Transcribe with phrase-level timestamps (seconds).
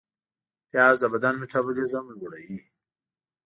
[0.69, 2.59] پیاز د بدن میتابولیزم لوړوي